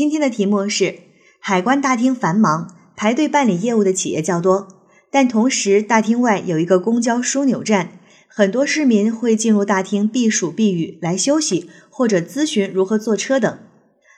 [0.00, 0.98] 今天的题目是：
[1.40, 4.66] 海关大厅繁忙，排队办理业务的企业较多，
[5.10, 13.58] 但同时大厅外有一个公交枢纽站，很多市民会进入大厅避暑避雨、来休息或者咨询如何坐车等。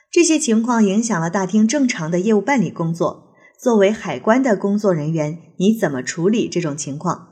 [0.09, 3.33] 这些情况影响了大厅正常的业务办理工作。
[3.61, 7.27] 作为海关的工作人员，你怎么处理这种情况？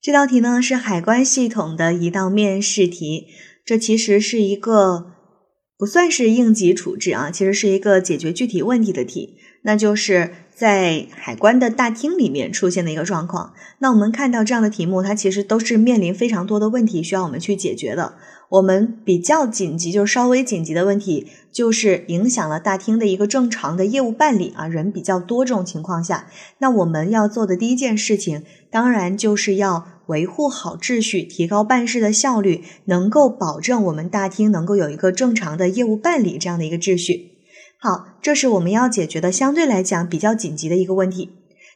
[0.00, 3.26] 这道题呢是海关系统的一道面试题，
[3.62, 5.10] 这其实是一个。
[5.84, 13.52] 不算是应急处置啊，其实是一个解决具体问题的题，那就是在海关的大厅里面出现的一个状况。
[13.80, 18.14] 那我们看到这样的题目，它其实都是面临非常多的问题需要我们去解决的。
[18.48, 26.26] 我们比较紧急，就是稍微紧急的问题，就是影响了大厅的一个正常的业务办理啊，人比较多这种情况下，
[26.58, 29.86] 那我们要做的第一件事情，当然就是要。
[30.08, 37.30] 维护好秩序，提高办事的效率，能够保证我们大厅能够有一个正常的业务办理这样的一个秩序。
[37.78, 41.30] 好，这是我们要解决的相对来讲比较紧急的一个问题。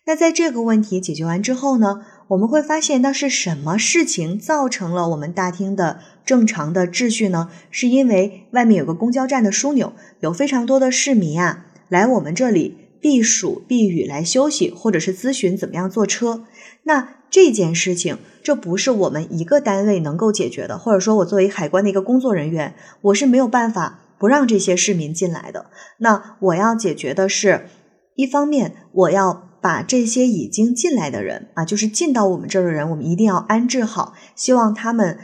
[0.04, 7.48] 那在这个问题解决完之后呢，我们会发现那是什么事情造成了我们大厅的正常的秩序呢？
[7.70, 16.44] 是因为外面有个公交站的枢纽，有非常多的市民啊来我们这里避暑避雨来休息，或者是咨询怎么样坐车。
[16.82, 25.70] 那这件事情，这不是我们一个单位能够解决的，或者说，我作为海关的一个工作人员，我是没有办法不让这些市民进来的。
[25.98, 27.66] 那我要解决的是，
[28.18, 35.16] 一方面，我要把这些已经进来的人啊，就是进到我们这儿的人，我们一定要安置好，希望他们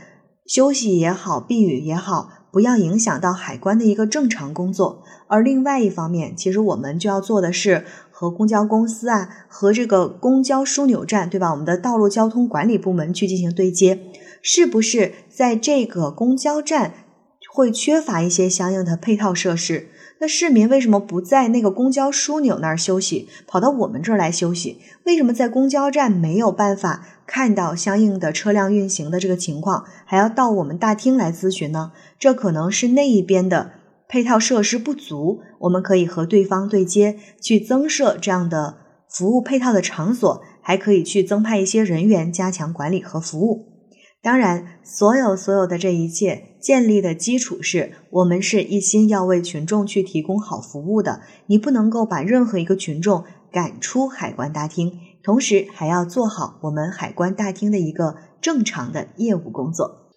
[0.47, 5.03] 休息也好，避雨也好，不要影响到海关的一个正常工作。
[5.27, 7.85] 而另外一方面，其实我们就要做的是。
[8.17, 11.51] 和公交公司啊，和这个公交枢纽站，对吧？
[11.51, 13.99] 我们的道路交通管理部门去进行对接，
[14.41, 16.95] 是不是在这个公交站
[17.53, 19.89] 会缺乏一些相应的配套设施？
[20.21, 24.79] 那市民为什么不在那个公交枢纽那儿休息，跑到我们这儿来休息？
[25.05, 31.93] 为什么在公交站没有办法看到相应的车辆运行的这个情况，还要到我们大厅来咨询呢？
[32.19, 33.73] 这可能是那一边的。
[34.07, 38.77] 配套设施不足，我们可以和对方对接，去增设这样的
[39.09, 43.74] 服务配套的场所，还可以去增派一些人员加强管理和服务。
[44.25, 51.21] 当然，所有所有的这一切建立的基础是我们是一心要为群众去提供好服务的。
[51.45, 60.09] 你不能够把任何一个群众赶出海关大厅，同时还要做好我们海关大厅的一个正常的业务工作。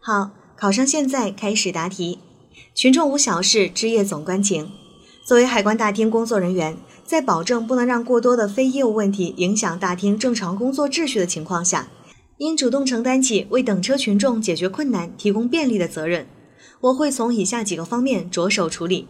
[0.00, 2.18] 好，考生现在开始答题。
[2.74, 4.68] 群众无小事，知业总关情。
[5.24, 11.86] 作为海关大厅工作人员，在保证不能让过多的非业务问题影响大厅正常工作秩序的情况下，
[12.42, 16.26] 应主动承担起为等车群众解决困难、提供便利的责任。
[16.80, 19.06] 我会从以下几个方面着手处理：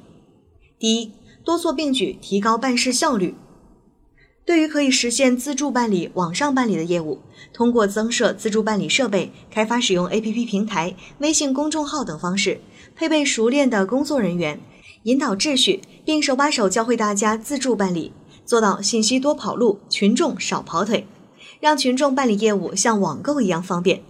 [0.78, 1.12] 第一，
[1.43, 3.34] 多措并举，提高办事效率。
[4.44, 7.20] 对于可以实现自助办理、网上办理的业务，
[7.54, 12.60] 通过增设自助办理设备、开发使用 APP 平台、微信公众号等方式，
[12.94, 14.60] 配备熟练的工作人员，
[15.04, 18.12] 引导秩序，并手把手教会大家自助办理，
[18.44, 21.06] 做到信息多跑路，群众少跑腿，
[21.62, 24.02] 让群众办理业务像网购一样方便。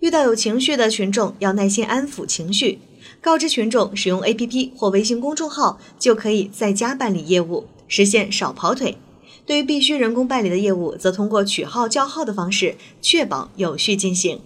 [0.00, 2.80] 遇到有情绪的群众，要耐心安抚情绪，
[3.20, 8.98] 告知群众使用 APP 或微信公众号就可以在家办理业务，实现少跑腿。
[9.46, 14.40] 对于必须人工办理的业务，则通过取号叫号的方式，确保有序进行。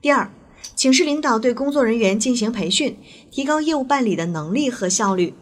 [0.00, 0.30] 第二，
[0.76, 2.96] 请示领导对工作人员进行培训，
[3.32, 5.34] 提高业务办理的能力和效率，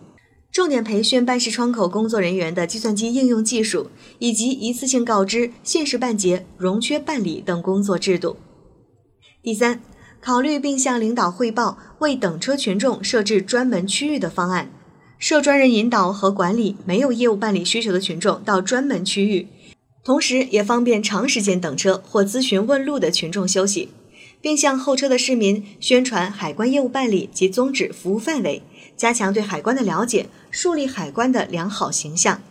[0.54, 8.36] 重点培训办事窗口工作人员的计算机应用技术，以及一次性告知、限时办结、容缺办理等工作制度。
[9.42, 9.82] 第三，
[10.20, 14.70] 考虑并向领导汇报为等车群众设置专门区域的方案。
[15.18, 19.48] 设专人引导和管理没有业务办理需求的群众到专门区域，
[20.04, 23.88] 同时也方便长时间等车或咨询问路的群众休息，
[24.40, 28.62] 并向候车的市民宣传海关业务办理及宗旨、服务范围，
[28.96, 32.42] 加强对海关的了解，树立海关的良好形象。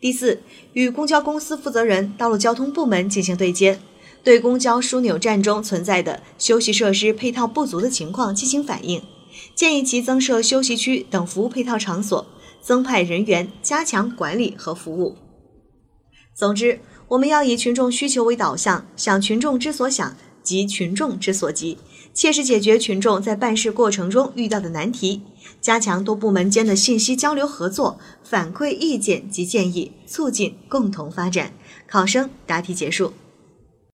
[0.00, 0.42] 第四，
[0.74, 3.80] 与公交公司负责人、道路交通部门进行对接，
[4.22, 9.02] 对公交枢纽站中存在的休息设施配套不足的情况进行反映。
[9.54, 12.26] 建议其增设休息区等服务配套场所，
[12.60, 15.16] 增派人员加强管理和服务。
[16.34, 21.78] 总之，我们要以群众需求为导向，想群众之所想，急群众之所急，
[22.14, 25.22] 切实解决群众在办事过程中遇到的难题，
[25.60, 31.52] 加强多部门间的信息交流合作，反馈意见及建议，促进共同发展。
[31.86, 33.14] 考生答题结束。